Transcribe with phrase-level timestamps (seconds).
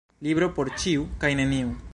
[0.27, 1.77] Libro por ĉiu kaj neniu.